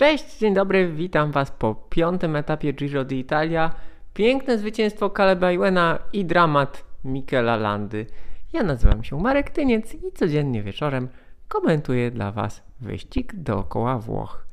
Cześć, 0.00 0.38
dzień 0.38 0.54
dobry, 0.54 0.92
witam 0.92 1.32
Was 1.32 1.50
po 1.50 1.74
piątym 1.74 2.36
etapie 2.36 2.72
Giro 2.72 3.04
d'Italia. 3.04 3.74
Piękne 4.14 4.58
zwycięstwo 4.58 5.10
Kaleba 5.10 5.52
Iwena 5.52 5.98
i 6.12 6.24
dramat 6.24 6.84
Michela 7.04 7.56
Landy. 7.56 8.06
Ja 8.52 8.62
nazywam 8.62 9.04
się 9.04 9.20
Marek 9.20 9.50
Tyniec 9.50 9.94
i 9.94 10.12
codziennie 10.14 10.62
wieczorem 10.62 11.08
komentuję 11.48 12.10
dla 12.10 12.32
Was 12.32 12.62
wyścig 12.80 13.34
dookoła 13.34 13.98
Włoch. 13.98 14.46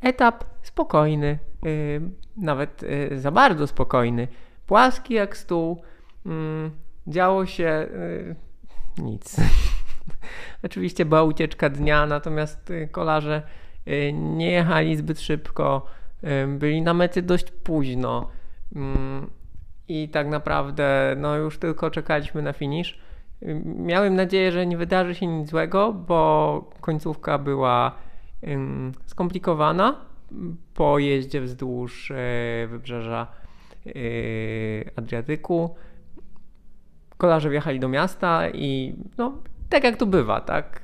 Etap 0.00 0.44
spokojny, 0.62 1.38
yy, 1.62 2.00
nawet 2.36 2.82
yy, 2.82 3.20
za 3.20 3.30
bardzo 3.30 3.66
spokojny, 3.66 4.28
płaski 4.66 5.14
jak 5.14 5.36
stół. 5.36 5.82
Yy, 6.24 6.70
działo 7.06 7.46
się 7.46 7.86
yy, 8.98 9.04
nic. 9.04 9.36
Oczywiście 10.64 11.04
była 11.04 11.22
ucieczka 11.22 11.68
dnia, 11.70 12.06
natomiast 12.06 12.70
yy, 12.70 12.88
kolarze 12.88 13.42
nie 14.12 14.50
jechali 14.50 14.96
zbyt 14.96 15.20
szybko, 15.20 15.86
yy, 16.22 16.46
byli 16.46 16.82
na 16.82 16.94
mety 16.94 17.22
dość 17.22 17.50
późno 17.50 18.28
i 19.88 20.08
tak 20.08 20.28
naprawdę 20.28 21.16
no 21.18 21.36
już 21.36 21.58
tylko 21.58 21.90
czekaliśmy 21.90 22.42
na 22.42 22.52
finisz. 22.52 22.98
Miałem 23.64 24.16
nadzieję, 24.16 24.52
że 24.52 24.66
nie 24.66 24.76
wydarzy 24.76 25.14
się 25.14 25.26
nic 25.26 25.50
złego, 25.50 25.92
bo 25.92 26.70
końcówka 26.80 27.38
była 27.38 27.92
skomplikowana 29.06 29.96
po 30.74 30.98
jeździe 30.98 31.40
wzdłuż 31.40 32.12
wybrzeża 32.68 33.26
Adriatyku. 34.96 35.74
Kolarze 37.16 37.50
wjechali 37.50 37.80
do 37.80 37.88
miasta 37.88 38.48
i 38.48 38.94
no, 39.18 39.38
tak 39.68 39.84
jak 39.84 39.96
to 39.96 40.06
bywa, 40.06 40.40
tak? 40.40 40.82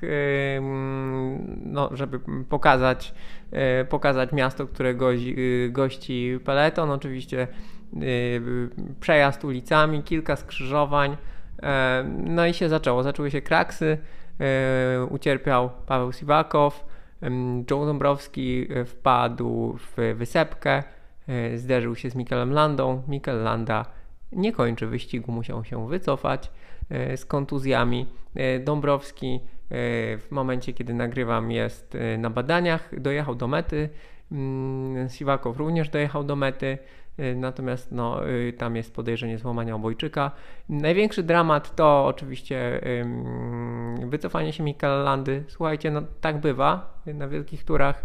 No, 1.64 1.90
żeby 1.92 2.20
pokazać, 2.48 3.14
e, 3.52 3.84
pokazać 3.84 4.32
miasto, 4.32 4.66
które 4.66 4.94
gości, 4.94 5.36
gości 5.70 6.38
peleton. 6.44 6.90
Oczywiście 6.90 7.48
przejazd 9.00 9.44
ulicami, 9.44 10.02
kilka 10.02 10.36
skrzyżowań. 10.36 11.16
No 12.24 12.46
i 12.46 12.54
się 12.54 12.68
zaczęło. 12.68 13.02
Zaczęły 13.02 13.30
się 13.30 13.42
kraksy. 13.42 13.98
Ucierpiał 15.10 15.70
Paweł 15.86 16.12
Siwakow. 16.12 16.84
Joe 17.70 17.86
Dąbrowski 17.86 18.68
wpadł 18.86 19.78
w 19.78 20.14
wysepkę, 20.14 20.82
zderzył 21.54 21.96
się 21.96 22.10
z 22.10 22.14
Mikelem 22.14 22.52
Landą. 22.52 23.02
Mikel 23.08 23.42
Landa 23.42 23.86
nie 24.32 24.52
kończy 24.52 24.86
wyścigu, 24.86 25.32
musiał 25.32 25.64
się 25.64 25.88
wycofać 25.88 26.50
z 27.16 27.24
kontuzjami. 27.24 28.06
Dąbrowski 28.64 29.40
w 30.18 30.26
momencie, 30.30 30.72
kiedy 30.72 30.94
nagrywam, 30.94 31.50
jest 31.50 31.96
na 32.18 32.30
badaniach, 32.30 33.00
dojechał 33.00 33.34
do 33.34 33.48
mety. 33.48 33.88
Siwakow 35.08 35.56
również 35.56 35.88
dojechał 35.88 36.24
do 36.24 36.36
mety. 36.36 36.78
Natomiast 37.36 37.92
no, 37.92 38.20
tam 38.58 38.76
jest 38.76 38.94
podejrzenie 38.94 39.38
złamania 39.38 39.74
obojczyka. 39.74 40.30
Największy 40.68 41.22
dramat 41.22 41.76
to 41.76 42.06
oczywiście 42.06 42.80
wycofanie 44.06 44.52
się 44.52 44.62
Michaela 44.62 45.02
Landy. 45.02 45.44
Słuchajcie, 45.48 45.90
no 45.90 46.02
tak 46.20 46.40
bywa 46.40 47.02
na 47.06 47.28
wielkich 47.28 47.64
turach. 47.64 48.04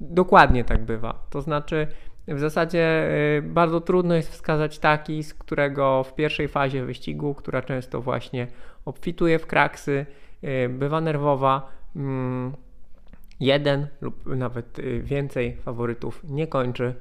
Dokładnie 0.00 0.64
tak 0.64 0.84
bywa. 0.84 1.26
To 1.30 1.42
znaczy 1.42 1.86
w 2.28 2.38
zasadzie 2.38 3.12
bardzo 3.42 3.80
trudno 3.80 4.14
jest 4.14 4.32
wskazać 4.32 4.78
taki, 4.78 5.22
z 5.22 5.34
którego 5.34 6.04
w 6.04 6.14
pierwszej 6.14 6.48
fazie 6.48 6.84
wyścigu, 6.84 7.34
która 7.34 7.62
często 7.62 8.00
właśnie 8.00 8.46
obfituje 8.84 9.38
w 9.38 9.46
kraksy, 9.46 10.06
bywa 10.68 11.00
nerwowa, 11.00 11.72
mm, 11.96 12.52
jeden 13.40 13.86
lub 14.00 14.26
nawet 14.26 14.78
y, 14.78 15.02
więcej 15.02 15.56
faworytów 15.56 16.24
nie 16.24 16.46
kończy 16.46 16.94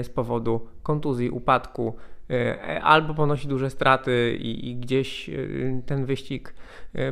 y, 0.00 0.04
z 0.04 0.08
powodu 0.08 0.66
kontuzji, 0.82 1.30
upadku, 1.30 1.96
y, 2.30 2.82
albo 2.82 3.14
ponosi 3.14 3.48
duże 3.48 3.70
straty 3.70 4.36
i, 4.40 4.70
i, 4.70 4.76
gdzieś 4.76 5.30
ten 5.86 6.04
wyścig 6.04 6.54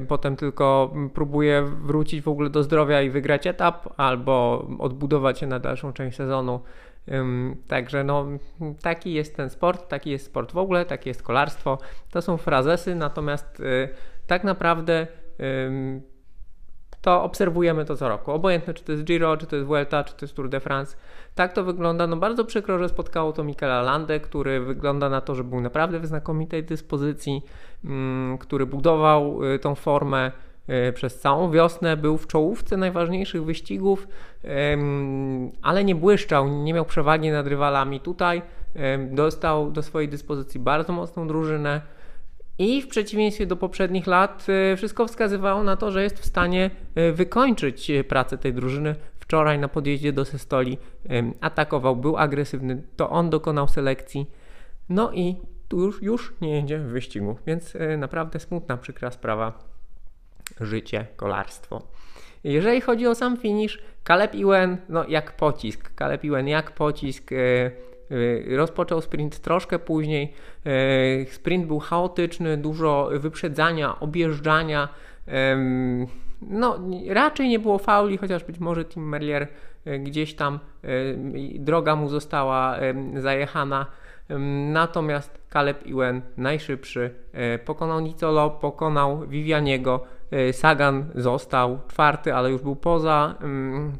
potem 0.09 0.37
tylko 0.37 0.95
próbuje 1.15 1.63
wrócić 1.63 2.23
w 2.23 2.29
ogóle 2.29 2.51
do 2.51 2.63
zdrowia 2.63 3.03
i 3.03 3.11
wygrać 3.11 3.47
etap, 3.47 3.89
albo 3.97 4.67
odbudować 4.79 5.39
się 5.39 5.47
na 5.47 5.59
dalszą 5.59 5.93
część 5.93 6.17
sezonu. 6.17 6.61
Także 7.69 8.05
no, 8.05 8.27
taki 8.83 9.13
jest 9.13 9.37
ten 9.37 9.51
sport, 9.51 9.89
taki 9.89 10.11
jest 10.11 10.27
sport 10.27 10.53
w 10.53 10.59
ogóle, 10.59 10.85
takie 10.85 11.11
jest 11.11 11.23
kolarstwo. 11.23 11.79
To 12.11 12.23
są 12.23 12.37
frazesy, 12.37 12.95
natomiast 12.95 13.63
tak 14.27 14.45
naprawdę 14.45 15.07
to 17.05 17.23
obserwujemy 17.23 17.85
to 17.85 17.97
co 17.97 18.09
roku. 18.09 18.33
Obojętne, 18.33 18.75
czy 18.75 18.85
to 18.85 18.93
jest 18.93 19.05
Giro, 19.05 19.37
czy 19.37 19.47
to 19.47 19.57
jest 19.57 19.69
Vuelta, 19.69 20.05
czy 20.05 20.15
to 20.15 20.25
jest 20.25 20.35
Tour 20.35 20.49
de 20.49 20.61
France. 20.61 20.97
Tak 21.35 21.53
to 21.53 21.65
wygląda. 21.65 22.07
No 22.07 22.17
bardzo 22.17 22.45
przykro, 22.45 22.79
że 22.79 22.89
spotkało 22.89 23.33
to 23.33 23.45
Michela 23.45 23.83
Landę, 23.83 24.21
który 24.21 24.61
wygląda 24.61 25.09
na 25.09 25.21
to, 25.21 25.35
że 25.35 25.45
był 25.45 25.61
naprawdę 25.61 26.01
w 26.01 26.07
znakomitej 26.07 26.65
dyspozycji, 26.65 27.43
który 28.41 28.67
budował 28.67 29.45
y, 29.45 29.59
tą 29.59 29.75
formę 29.75 30.29
y, 30.29 30.33
przez 30.95 31.21
całą 31.21 31.51
wiosnę, 31.51 31.97
był 31.97 32.19
w 32.19 32.27
czołówce 32.27 32.77
najważniejszych 32.77 33.45
wyścigów, 33.45 34.09
ale 35.63 35.85
nie 35.85 35.95
błyszczał, 35.95 36.49
nie 36.49 36.75
miał 36.75 36.85
przewagi 36.85 37.31
nad 37.31 37.47
rywalami. 37.47 38.01
Tutaj 38.01 38.43
dostał 39.11 39.71
do 39.71 39.83
swojej 39.83 40.09
dyspozycji 40.09 40.61
bardzo 40.61 40.93
mocną 40.93 41.29
drużynę 41.29 41.81
i 42.59 42.83
w 42.83 42.89
przeciwieństwie 42.89 43.47
do 43.47 43.57
poprzednich 43.57 44.07
lat 44.07 44.47
e, 44.73 44.77
wszystko 44.77 45.07
wskazywało 45.07 45.63
na 45.63 45.77
to, 45.77 45.91
że 45.91 46.03
jest 46.03 46.19
w 46.19 46.25
stanie 46.25 46.71
e, 46.95 47.13
wykończyć 47.13 47.91
e, 47.91 48.05
pracę 48.05 48.39
tej 48.39 48.55
drużyny. 48.55 48.95
Wczoraj 49.19 49.59
na 49.59 49.69
podjeździe 49.69 50.13
do 50.13 50.25
Sestoli 50.25 50.79
atakował, 51.41 51.97
był 51.97 52.17
agresywny, 52.17 52.83
to 52.97 53.11
on 53.11 53.31
dokonał 53.31 53.69
selekcji. 53.69 54.31
No 54.89 55.13
i 55.13 55.37
już, 55.73 56.03
już 56.03 56.35
nie 56.41 56.51
jedzie 56.51 56.79
w 56.79 56.87
wyścigu, 56.87 57.37
więc 57.47 57.77
naprawdę 57.99 58.41
smutna, 58.41 58.77
przykra 58.77 59.11
sprawa. 59.11 59.74
Życie, 60.61 61.07
kolarstwo. 61.17 61.83
Jeżeli 62.45 62.81
chodzi 62.81 63.07
o 63.07 63.15
sam 63.15 63.37
finish, 63.37 63.83
Caleb 64.09 64.35
Iwen, 64.35 64.77
no 64.89 65.05
jak 65.09 65.37
pocisk. 65.37 65.91
Caleb 65.99 66.25
Iwen 66.25 66.49
jak 66.49 66.71
pocisk. 66.71 67.33
Y, 67.33 68.57
rozpoczął 68.57 69.01
sprint 69.01 69.41
troszkę 69.41 69.79
później. 69.79 70.33
Y, 70.67 71.27
sprint 71.31 71.67
był 71.67 71.79
chaotyczny, 71.79 72.57
dużo 72.57 73.11
wyprzedzania, 73.13 74.01
objeżdżania. 74.01 74.89
No, 76.43 76.79
raczej 77.09 77.49
nie 77.49 77.59
było 77.59 77.79
fauli, 77.79 78.17
chociaż 78.17 78.45
być 78.45 78.59
może 78.59 78.85
Tim 78.85 79.09
Merlier 79.09 79.49
gdzieś 79.99 80.35
tam 80.35 80.59
droga 81.55 81.97
mu 81.97 82.09
została 82.09 82.77
zajechana. 83.17 83.87
Natomiast 84.73 85.39
Caleb 85.53 85.87
Iwen 85.87 86.23
najszybszy 86.37 87.15
pokonał 87.65 88.01
Nicolo, 88.01 88.51
pokonał 88.51 89.27
Vivianiego. 89.27 90.05
Sagan 90.53 91.05
został 91.15 91.79
czwarty, 91.89 92.35
ale 92.35 92.51
już 92.51 92.63
był 92.63 92.77
poza, 92.77 93.35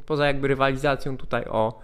poza 0.07 0.27
jakby 0.27 0.49
rywalizacją 0.49 1.17
tutaj 1.17 1.45
o, 1.49 1.81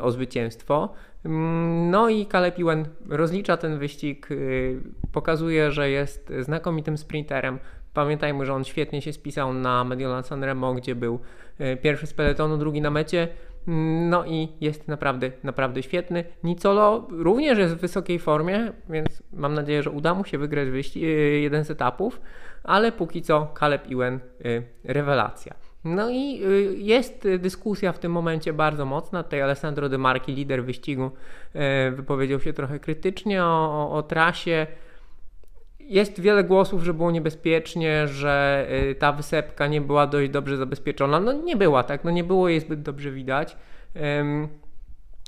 o 0.00 0.10
zwycięstwo. 0.10 0.94
Mm, 1.24 1.90
no 1.90 2.08
i 2.08 2.26
Ewan 2.32 2.84
rozlicza 3.08 3.56
ten 3.56 3.78
wyścig, 3.78 4.30
y, 4.30 4.80
pokazuje, 5.12 5.72
że 5.72 5.90
jest 5.90 6.32
znakomitym 6.40 6.98
sprinterem. 6.98 7.58
Pamiętajmy, 7.94 8.46
że 8.46 8.54
on 8.54 8.64
świetnie 8.64 9.02
się 9.02 9.12
spisał 9.12 9.52
na 9.52 9.84
Mediolan 9.84 10.24
Sanremo, 10.24 10.74
gdzie 10.74 10.94
był 10.94 11.20
y, 11.60 11.76
pierwszy 11.76 12.06
z 12.06 12.14
peletonu, 12.14 12.56
drugi 12.56 12.80
na 12.80 12.90
mecie. 12.90 13.28
No 13.66 14.24
i 14.26 14.48
jest 14.60 14.88
naprawdę, 14.88 15.30
naprawdę 15.42 15.82
świetny. 15.82 16.24
Nicolo 16.44 17.08
również 17.10 17.58
jest 17.58 17.74
w 17.74 17.80
wysokiej 17.80 18.18
formie, 18.18 18.72
więc 18.88 19.22
mam 19.32 19.54
nadzieję, 19.54 19.82
że 19.82 19.90
uda 19.90 20.14
mu 20.14 20.24
się 20.24 20.38
wygrać 20.38 20.68
y, 20.96 21.00
jeden 21.40 21.64
z 21.64 21.70
etapów, 21.70 22.20
ale 22.62 22.92
póki 22.92 23.22
co 23.22 23.54
Caleb 23.58 23.86
Ewan 23.90 24.20
rewelacja. 24.84 25.54
No 25.84 26.10
i 26.10 26.42
y, 26.44 26.74
jest 26.78 27.28
dyskusja 27.38 27.92
w 27.92 27.98
tym 27.98 28.12
momencie 28.12 28.52
bardzo 28.52 28.86
mocna. 28.86 29.22
Tutaj 29.22 29.42
Alessandro 29.42 29.88
De 29.88 29.98
Marchi, 29.98 30.34
lider 30.34 30.64
wyścigu, 30.64 31.10
y, 31.54 31.90
wypowiedział 31.90 32.40
się 32.40 32.52
trochę 32.52 32.78
krytycznie 32.78 33.44
o, 33.44 33.88
o, 33.90 33.96
o 33.96 34.02
trasie. 34.02 34.66
Jest 35.84 36.20
wiele 36.20 36.44
głosów, 36.44 36.82
że 36.82 36.94
było 36.94 37.10
niebezpiecznie, 37.10 38.08
że 38.08 38.66
y, 38.90 38.94
ta 38.94 39.12
wysepka 39.12 39.66
nie 39.66 39.80
była 39.80 40.06
dość 40.06 40.30
dobrze 40.30 40.56
zabezpieczona. 40.56 41.20
No 41.20 41.32
nie 41.32 41.56
była, 41.56 41.82
tak, 41.82 42.04
no 42.04 42.10
nie 42.10 42.24
było 42.24 42.48
jej 42.48 42.60
zbyt 42.60 42.82
dobrze 42.82 43.10
widać. 43.10 43.56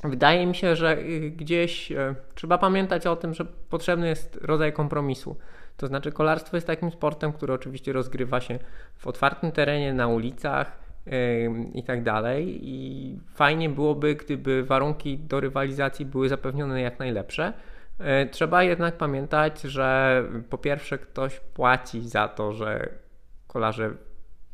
Wydaje 0.03 0.45
mi 0.45 0.55
się, 0.55 0.75
że 0.75 0.97
gdzieś 1.31 1.93
trzeba 2.35 2.57
pamiętać 2.57 3.07
o 3.07 3.15
tym, 3.15 3.33
że 3.33 3.45
potrzebny 3.69 4.07
jest 4.07 4.39
rodzaj 4.41 4.73
kompromisu. 4.73 5.37
To 5.77 5.87
znaczy, 5.87 6.11
kolarstwo 6.11 6.57
jest 6.57 6.67
takim 6.67 6.91
sportem, 6.91 7.33
który 7.33 7.53
oczywiście 7.53 7.93
rozgrywa 7.93 8.41
się 8.41 8.59
w 8.97 9.07
otwartym 9.07 9.51
terenie, 9.51 9.93
na 9.93 10.07
ulicach 10.07 10.79
i 11.73 11.83
tak 11.83 12.03
dalej. 12.03 12.59
I 12.61 13.19
fajnie 13.35 13.69
byłoby, 13.69 14.15
gdyby 14.15 14.63
warunki 14.63 15.17
do 15.17 15.39
rywalizacji 15.39 16.05
były 16.05 16.29
zapewnione 16.29 16.81
jak 16.81 16.99
najlepsze. 16.99 17.53
E, 17.99 18.25
trzeba 18.25 18.63
jednak 18.63 18.97
pamiętać, 18.97 19.61
że 19.61 20.23
po 20.49 20.57
pierwsze 20.57 20.97
ktoś 20.97 21.39
płaci 21.39 22.09
za 22.09 22.27
to, 22.27 22.53
że 22.53 22.89
kolarze 23.47 23.91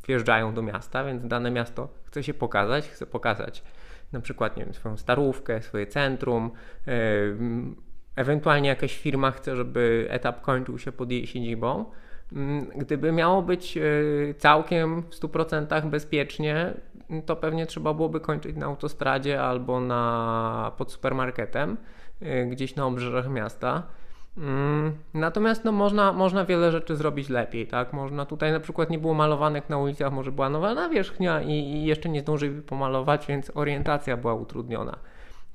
wjeżdżają 0.08 0.54
do 0.54 0.62
miasta, 0.62 1.04
więc 1.04 1.28
dane 1.28 1.52
miasto 1.52 1.90
chce 2.04 2.24
się 2.24 2.34
pokazać, 2.34 2.90
chce 2.90 3.06
pokazać 3.06 3.64
na 4.12 4.20
przykład 4.20 4.58
nie 4.58 4.66
wiem, 4.66 4.74
swoją 4.74 4.98
starówkę, 4.98 5.62
swoje 5.62 5.88
centrum, 5.88 6.52
yy, 6.88 6.94
ewentualnie 8.16 8.70
jakaś 8.70 8.98
firma 8.98 9.32
chce, 9.32 9.56
żeby 9.56 10.08
etap 10.10 10.42
kończył 10.42 10.80
się 10.80 10.92
pod 10.92 11.12
jej 11.12 11.28
siedzibą. 11.28 11.86
Gdyby 12.76 13.12
miało 13.12 13.42
być 13.42 13.76
yy, 13.76 14.36
całkiem 14.38 15.02
w 15.02 15.10
100% 15.10 15.90
bezpiecznie, 15.90 16.74
to 17.22 17.36
pewnie 17.36 17.66
trzeba 17.66 17.94
byłoby 17.94 18.20
kończyć 18.20 18.56
na 18.56 18.66
autostradzie 18.66 19.42
albo 19.42 19.80
na, 19.80 20.72
pod 20.78 20.92
supermarketem, 20.92 21.78
yy, 22.22 22.46
gdzieś 22.46 22.76
na 22.76 22.86
obrzeżach 22.86 23.30
miasta. 23.30 23.84
Mm, 24.38 24.98
natomiast 25.14 25.66
no, 25.66 25.72
można, 25.72 26.14
można 26.14 26.46
wiele 26.46 26.72
rzeczy 26.72 26.96
zrobić 26.96 27.30
lepiej, 27.30 27.68
tak? 27.68 27.94
Można 27.94 28.26
tutaj 28.26 28.52
na 28.52 28.60
przykład 28.60 28.90
nie 28.90 29.00
było 29.00 29.14
malowanek 29.14 29.70
na 29.70 29.78
ulicach, 29.78 30.14
może 30.14 30.32
była 30.32 30.50
nowa 30.50 30.74
nawierzchnia 30.74 31.42
i, 31.42 31.52
i 31.52 31.86
jeszcze 31.86 32.10
nie 32.10 32.22
zdążyli 32.22 32.62
pomalować, 32.62 33.28
więc 33.28 33.52
orientacja 33.56 34.18
była 34.18 34.34
utrudniona. 34.34 34.98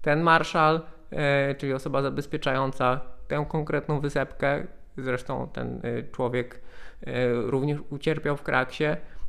Ten 0.02 0.20
marszal, 0.20 0.80
e, 1.10 1.54
czyli 1.54 1.72
osoba 1.72 2.02
zabezpieczająca 2.02 3.00
tę 3.28 3.46
konkretną 3.48 4.00
wysepkę, 4.00 4.66
zresztą 4.96 5.48
ten 5.52 5.80
e, 5.82 6.02
człowiek 6.02 6.60
również 7.46 7.78
ucierpiał 7.90 8.36
w 8.36 8.42
kraksie, 8.42 8.84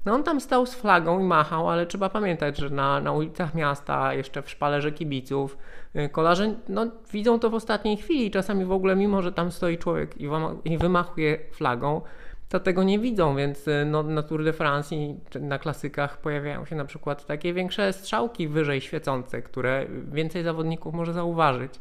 no 0.06 0.14
on 0.14 0.24
tam 0.24 0.42
stał 0.42 0.66
z 0.66 0.76
flagą 0.76 1.20
i 1.20 1.24
machał, 1.24 1.70
ale 1.70 1.86
trzeba 1.86 2.10
pamiętać, 2.10 2.58
że 2.58 2.70
na, 2.70 3.00
na 3.02 3.12
ulicach 3.12 3.56
miasta, 3.56 4.14
jeszcze 4.14 4.42
w 4.42 4.50
szpalerze 4.50 4.92
kibiców, 4.92 5.58
y, 5.96 6.10
kolarze 6.10 6.56
no, 6.70 6.88
widzą 7.12 7.40
to 7.40 7.50
w 7.50 7.54
ostatniej 7.54 7.98
chwili. 7.98 8.32
Czasami 8.32 8.66
w 8.66 8.72
ogóle, 8.72 8.96
mimo 8.96 9.22
że 9.22 9.32
tam 9.32 9.52
stoi 9.52 9.78
człowiek 9.78 10.22
i, 10.22 10.30
i 10.66 10.78
wymachuje 10.78 11.40
flagą, 11.52 12.02
to 12.50 12.60
tego 12.60 12.84
nie 12.84 13.00
widzą, 13.00 13.36
więc 13.36 13.68
y, 13.68 13.86
no, 13.86 14.04
na 14.04 14.24
Tour 14.24 14.44
de 14.44 14.54
France 14.54 14.96
i 14.96 15.16
na 15.40 15.60
klasykach 15.60 16.18
pojawiają 16.18 16.66
się 16.66 16.76
na 16.76 16.86
przykład 16.86 17.26
takie 17.26 17.54
większe 17.54 17.94
strzałki 17.94 18.48
wyżej 18.48 18.82
świecące, 18.82 19.42
które 19.42 19.86
więcej 20.12 20.44
zawodników 20.44 20.94
może 20.94 21.14
zauważyć. 21.14 21.80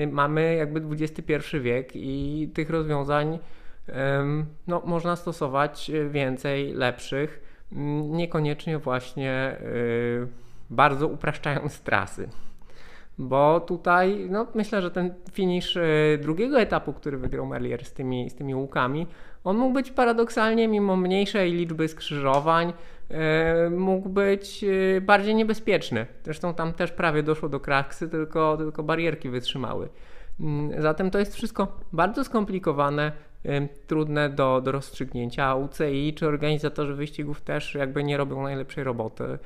Y, 0.00 0.06
mamy 0.06 0.54
jakby 0.54 0.82
XXI 0.94 1.58
wiek 1.60 1.90
i 1.94 2.48
tych 2.54 2.70
rozwiązań 2.70 3.38
no, 4.66 4.82
można 4.84 5.16
stosować 5.16 5.90
e, 5.90 6.08
więcej 6.08 6.72
lepszych, 6.72 7.56
niekoniecznie 8.10 8.78
właśnie 8.78 9.56
y, 9.60 10.26
bardzo 10.70 11.08
upraszczając 11.08 11.80
trasy. 11.80 12.28
Bo 13.18 13.60
tutaj, 13.60 14.26
no 14.30 14.46
myślę, 14.54 14.82
że 14.82 14.90
ten 14.90 15.14
finisz 15.32 15.76
e, 15.76 16.18
drugiego 16.20 16.60
etapu, 16.60 16.92
który 16.92 17.18
wygrał 17.18 17.46
Merlier 17.46 17.84
z 17.84 17.92
tymi, 17.92 18.30
z 18.30 18.34
tymi 18.34 18.54
łukami, 18.54 19.06
on 19.44 19.56
mógł 19.56 19.74
być 19.74 19.90
paradoksalnie, 19.90 20.68
mimo 20.68 20.96
mniejszej 20.96 21.52
liczby 21.52 21.88
skrzyżowań, 21.88 22.72
mógł 23.70 24.08
być 24.08 24.64
bardziej 25.02 25.34
niebezpieczny. 25.34 26.06
Zresztą 26.24 26.54
tam 26.54 26.72
też 26.72 26.92
prawie 26.92 27.22
doszło 27.22 27.48
do 27.48 27.60
kraksy, 27.60 28.08
tylko, 28.08 28.56
tylko 28.56 28.82
barierki 28.82 29.28
wytrzymały. 29.28 29.88
Mm, 30.40 30.82
zatem 30.82 31.10
to 31.10 31.18
jest 31.18 31.34
wszystko 31.34 31.76
bardzo 31.92 32.24
skomplikowane, 32.24 33.12
trudne 33.86 34.30
do, 34.30 34.60
do 34.60 34.72
rozstrzygnięcia. 34.72 35.54
UCI 35.54 36.14
czy 36.14 36.26
organizatorzy 36.26 36.94
wyścigów 36.94 37.40
też 37.40 37.74
jakby 37.74 38.04
nie 38.04 38.16
robią 38.16 38.42
najlepszej 38.42 38.84
roboty. 38.84 39.38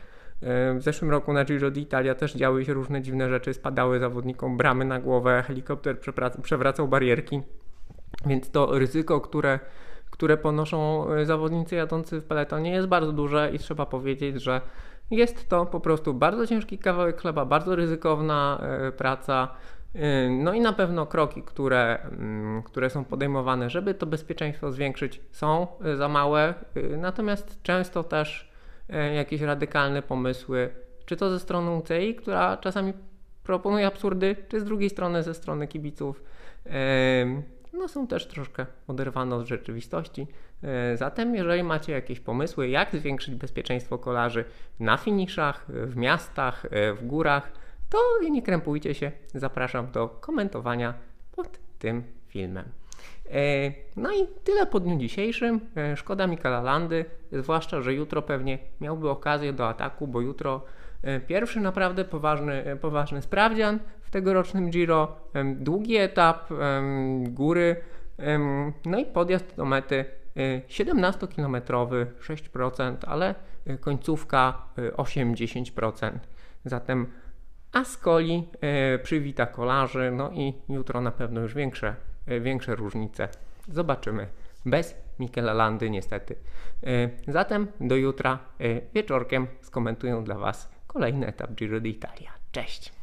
W 0.42 0.78
zeszłym 0.78 1.10
roku 1.10 1.32
na 1.32 1.44
Giro 1.44 1.70
d'Italia 1.70 2.14
też 2.14 2.34
działy 2.34 2.64
się 2.64 2.72
różne 2.72 3.02
dziwne 3.02 3.28
rzeczy, 3.28 3.54
spadały 3.54 3.98
zawodnikom 3.98 4.56
bramy 4.56 4.84
na 4.84 5.00
głowę, 5.00 5.44
helikopter 5.46 5.96
przewracał 6.42 6.88
barierki, 6.88 7.40
więc 8.26 8.50
to 8.50 8.78
ryzyko, 8.78 9.20
które, 9.20 9.58
które 10.10 10.36
ponoszą 10.36 11.08
e, 11.10 11.26
zawodnicy 11.26 11.76
jadący 11.76 12.20
w 12.20 12.24
peletonie 12.24 12.70
jest 12.70 12.88
bardzo 12.88 13.12
duże 13.12 13.50
i 13.52 13.58
trzeba 13.58 13.86
powiedzieć, 13.86 14.42
że 14.42 14.60
jest 15.10 15.48
to 15.48 15.66
po 15.66 15.80
prostu 15.80 16.14
bardzo 16.14 16.46
ciężki 16.46 16.78
kawałek 16.78 17.20
chleba, 17.20 17.44
bardzo 17.44 17.76
ryzykowna 17.76 18.60
e, 18.62 18.92
praca. 18.92 19.48
Y, 19.94 20.30
no 20.30 20.52
i 20.52 20.60
na 20.60 20.72
pewno 20.72 21.06
kroki, 21.06 21.42
które, 21.42 21.98
mm, 22.02 22.62
które 22.62 22.90
są 22.90 23.04
podejmowane, 23.04 23.70
żeby 23.70 23.94
to 23.94 24.06
bezpieczeństwo 24.06 24.72
zwiększyć, 24.72 25.20
są 25.30 25.66
y, 25.86 25.96
za 25.96 26.08
małe, 26.08 26.54
y, 26.76 26.96
natomiast 26.96 27.62
często 27.62 28.04
też 28.04 28.50
jakieś 29.14 29.40
radykalne 29.40 30.02
pomysły, 30.02 30.70
czy 31.06 31.16
to 31.16 31.30
ze 31.30 31.40
strony 31.40 31.70
UCI, 31.70 32.14
która 32.14 32.56
czasami 32.56 32.92
proponuje 33.42 33.86
absurdy, 33.86 34.36
czy 34.48 34.60
z 34.60 34.64
drugiej 34.64 34.90
strony 34.90 35.22
ze 35.22 35.34
strony 35.34 35.68
kibiców, 35.68 36.22
no 37.72 37.88
są 37.88 38.06
też 38.06 38.26
troszkę 38.26 38.66
oderwane 38.88 39.36
od 39.36 39.46
rzeczywistości. 39.46 40.26
Zatem, 40.94 41.34
jeżeli 41.34 41.62
macie 41.62 41.92
jakieś 41.92 42.20
pomysły, 42.20 42.68
jak 42.68 42.96
zwiększyć 42.96 43.34
bezpieczeństwo 43.34 43.98
kolarzy 43.98 44.44
na 44.80 44.96
finiszach, 44.96 45.66
w 45.68 45.96
miastach, 45.96 46.66
w 46.94 47.06
górach, 47.06 47.52
to 47.90 47.98
nie 48.30 48.42
krępujcie 48.42 48.94
się. 48.94 49.12
Zapraszam 49.34 49.90
do 49.90 50.08
komentowania 50.08 50.94
pod 51.32 51.58
tym 51.78 52.02
filmem. 52.28 52.64
E, 53.30 53.72
no 53.96 54.12
i 54.12 54.26
tyle 54.44 54.66
po 54.66 54.80
dniu 54.80 54.98
dzisiejszym. 54.98 55.60
E, 55.76 55.96
szkoda 55.96 56.26
Mikala 56.26 56.60
Landy, 56.60 57.04
zwłaszcza, 57.32 57.82
że 57.82 57.94
jutro 57.94 58.22
pewnie 58.22 58.58
miałby 58.80 59.10
okazję 59.10 59.52
do 59.52 59.68
ataku, 59.68 60.06
bo 60.06 60.20
jutro 60.20 60.64
e, 61.02 61.20
pierwszy 61.20 61.60
naprawdę 61.60 62.04
poważny, 62.04 62.78
poważny 62.80 63.22
sprawdzian 63.22 63.78
w 64.02 64.10
tegorocznym 64.10 64.70
Giro, 64.70 65.16
długi 65.54 65.96
etap, 65.96 66.48
góry, 67.22 67.76
no 68.84 68.98
i 68.98 69.06
podjazd 69.06 69.56
do 69.56 69.64
mety 69.64 70.04
17-kilometrowy, 70.68 72.06
6%, 72.20 72.96
ale 73.06 73.34
końcówka 73.80 74.62
8-10%. 74.96 76.10
Zatem 76.64 77.06
Ascoli 77.72 78.48
e, 78.60 78.98
przywita 78.98 79.46
kolarzy, 79.46 80.10
no 80.10 80.30
i 80.30 80.54
jutro 80.68 81.00
na 81.00 81.10
pewno 81.10 81.40
już 81.40 81.54
większe, 81.54 81.94
e, 82.26 82.40
większe 82.40 82.74
różnice. 82.74 83.28
Zobaczymy. 83.68 84.28
Bez 84.66 84.94
Michela 85.18 85.52
Landy 85.52 85.90
niestety. 85.90 86.36
E, 86.82 87.10
zatem 87.32 87.66
do 87.80 87.96
jutra 87.96 88.38
wieczorkiem 88.94 89.46
skomentuję 89.60 90.22
dla 90.24 90.38
Was 90.38 90.70
kolejny 90.86 91.26
etap 91.26 91.50
Giro 91.52 91.80
d'Italia. 91.80 92.30
Cześć! 92.52 92.99